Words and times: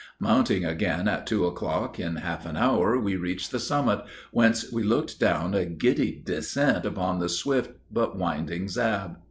Mounting 0.19 0.65
again 0.65 1.07
at 1.07 1.27
two 1.27 1.45
o'clock, 1.45 1.99
in 1.99 2.15
half 2.15 2.47
an 2.47 2.57
hour 2.57 2.97
we 2.99 3.15
reached 3.15 3.51
the 3.51 3.59
summit, 3.59 4.01
whence 4.31 4.71
we 4.71 4.81
looked 4.81 5.19
down 5.19 5.53
a 5.53 5.63
giddy 5.63 6.23
descent 6.25 6.85
upon 6.87 7.19
the 7.19 7.29
swift 7.29 7.73
but 7.91 8.15
winding 8.17 8.67
Zab. 8.67 9.17